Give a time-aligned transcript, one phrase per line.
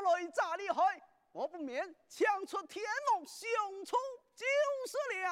[0.00, 0.82] 有某雷炸厉害，
[1.32, 2.82] 我不免抢出天
[3.12, 3.94] 龙雄出
[4.34, 4.46] 就
[4.86, 5.28] 是了。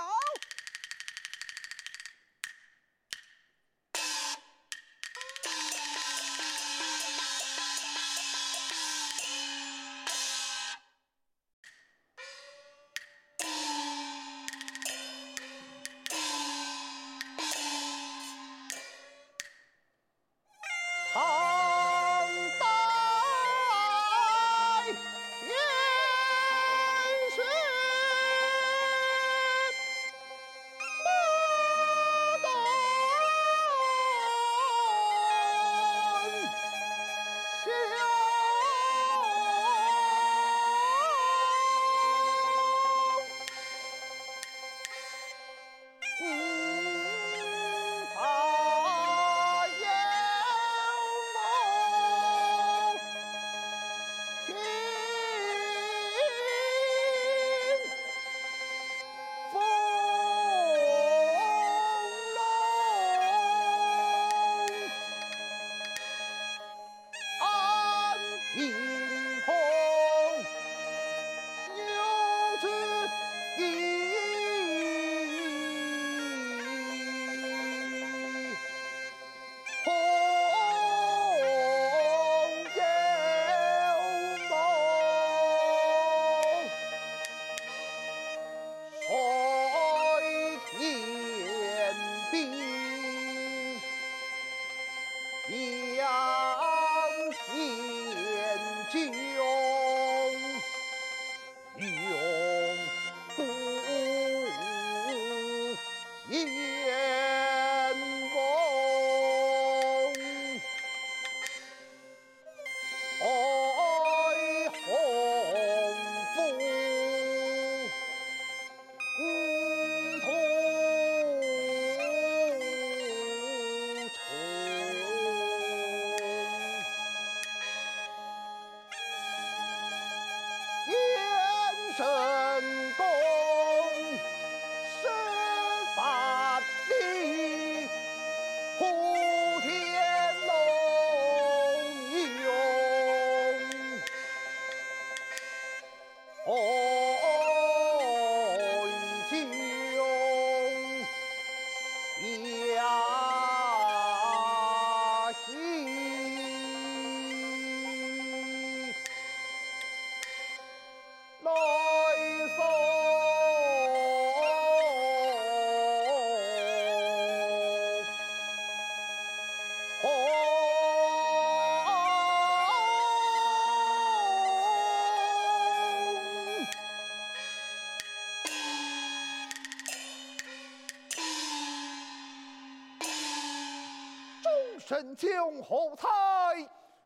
[184.89, 185.29] 神将
[185.63, 186.09] 何在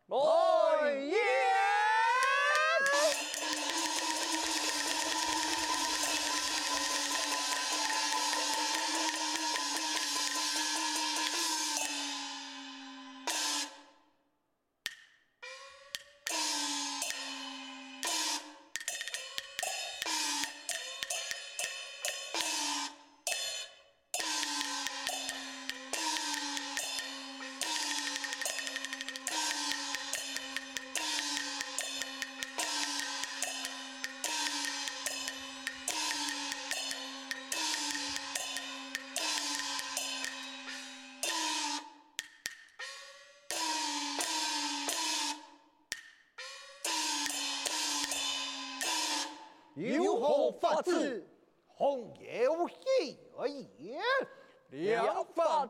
[0.06, 0.94] 来
[50.52, 51.26] 法子？
[51.66, 54.00] 红有喜而言，
[55.04, 55.68] 了法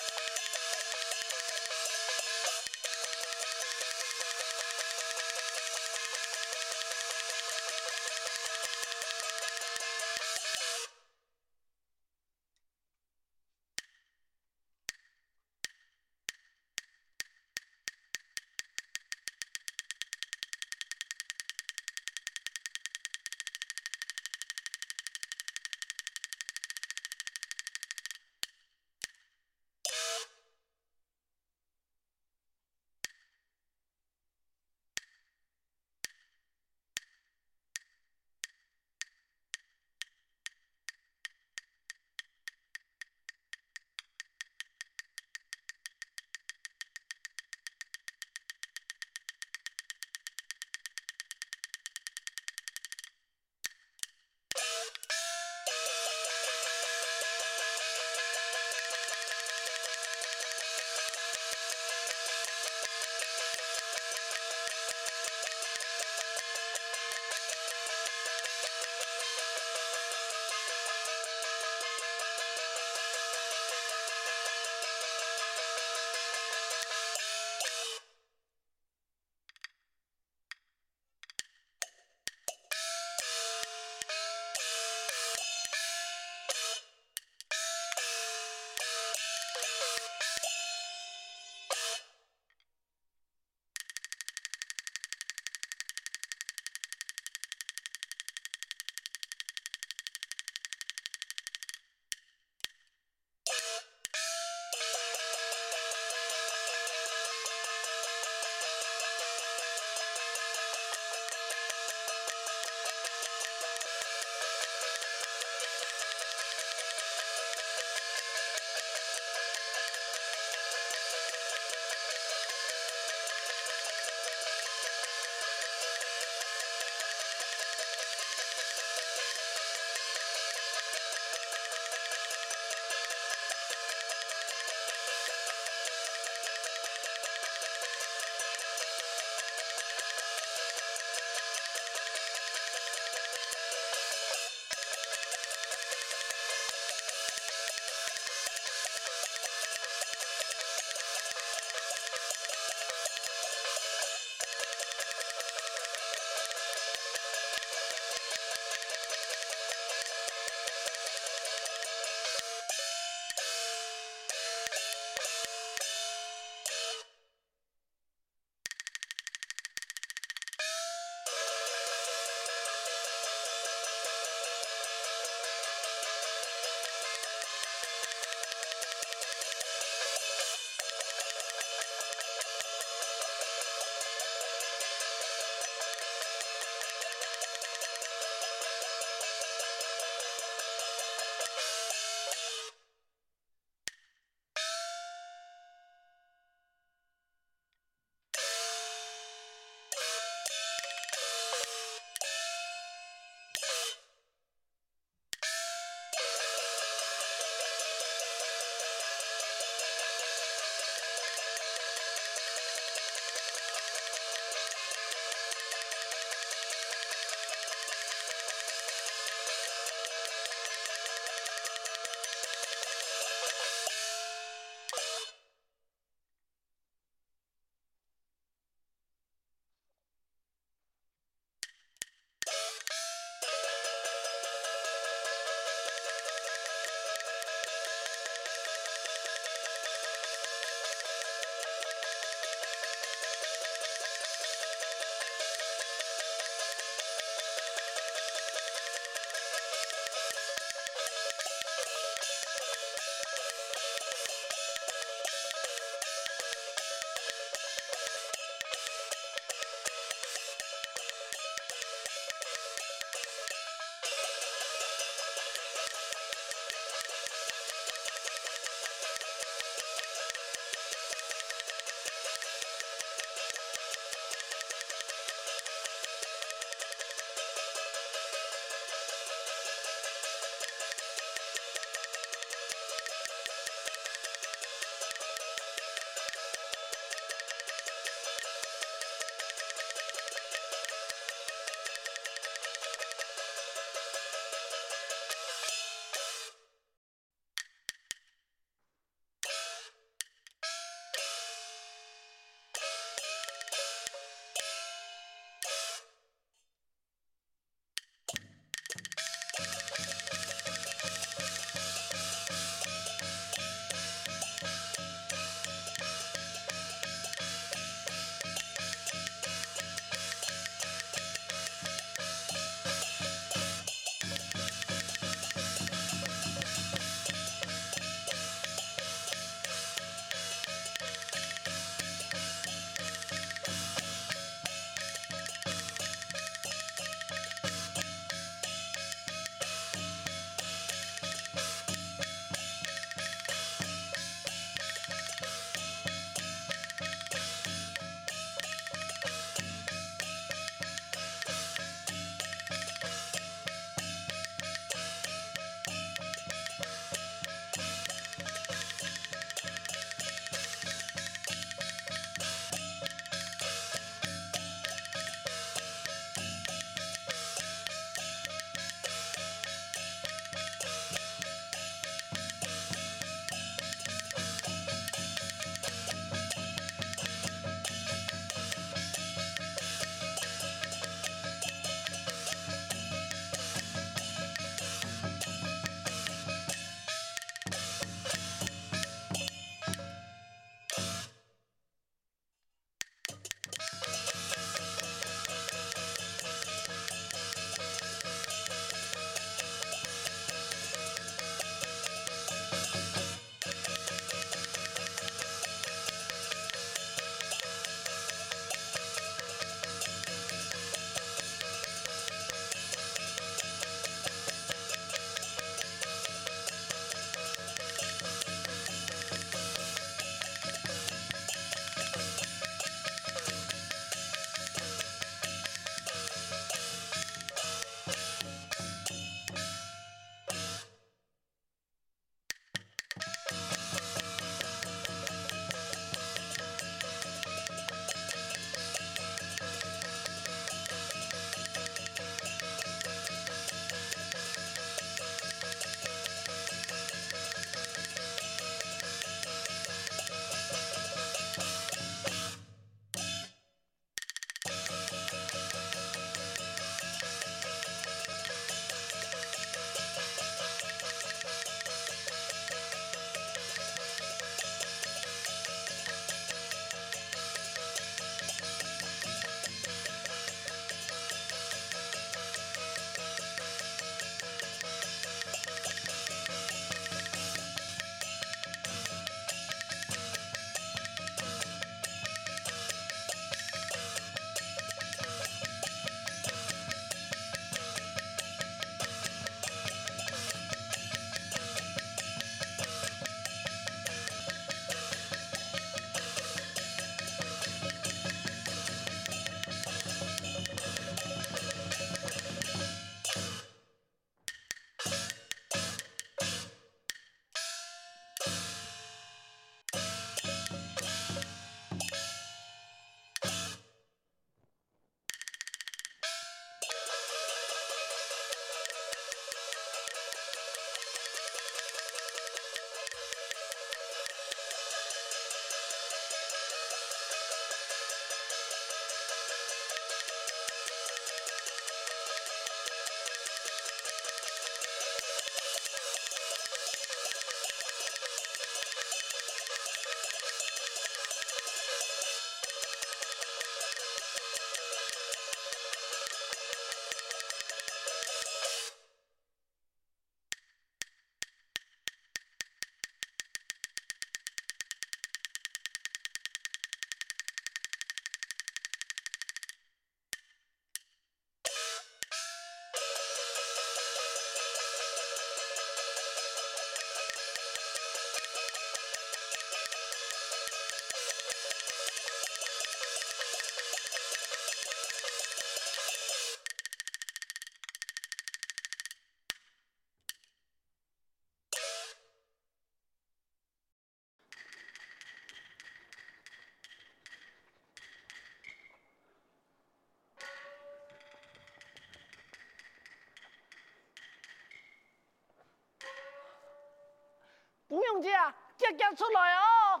[597.90, 600.00] 不用这样，夹夹出来哦。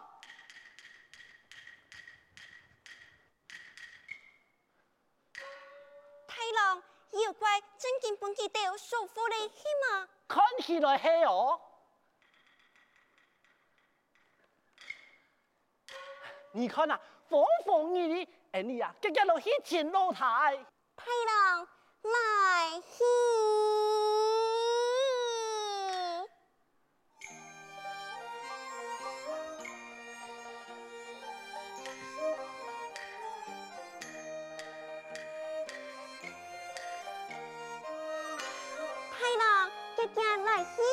[6.28, 9.64] 太郎，妖怪真经本気到收服了是
[9.98, 10.08] 吗？
[10.28, 11.60] 看起来是哦。
[16.52, 20.64] 你看呐、啊，风风雨雨，哎你呀，夹夹落去前露台。
[20.94, 21.66] 太郎，
[22.02, 23.79] 来去。
[40.60, 40.89] Bye.